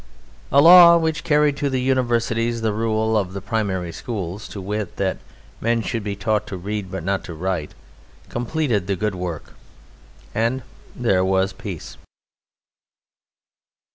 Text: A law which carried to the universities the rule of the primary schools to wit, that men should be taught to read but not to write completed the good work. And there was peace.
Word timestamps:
A 0.51 0.59
law 0.61 0.97
which 0.97 1.23
carried 1.23 1.55
to 1.57 1.69
the 1.69 1.79
universities 1.79 2.61
the 2.61 2.73
rule 2.73 3.15
of 3.15 3.33
the 3.33 3.39
primary 3.39 3.91
schools 3.91 4.47
to 4.47 4.59
wit, 4.59 4.95
that 4.95 5.19
men 5.59 5.83
should 5.83 6.03
be 6.03 6.15
taught 6.15 6.47
to 6.47 6.57
read 6.57 6.89
but 6.89 7.03
not 7.03 7.23
to 7.25 7.35
write 7.35 7.75
completed 8.27 8.87
the 8.87 8.95
good 8.95 9.13
work. 9.13 9.53
And 10.33 10.63
there 10.95 11.23
was 11.23 11.53
peace. 11.53 11.99